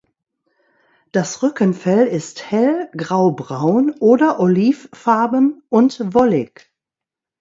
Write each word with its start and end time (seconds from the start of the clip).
Das 1.11 1.43
Rückenfell 1.43 2.07
ist 2.07 2.49
hell 2.49 2.89
graubraun 2.97 3.91
oder 3.99 4.39
olivfarben 4.39 5.61
und 5.69 5.99
wollig. 6.15 6.71